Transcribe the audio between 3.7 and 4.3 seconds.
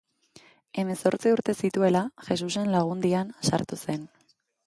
zen.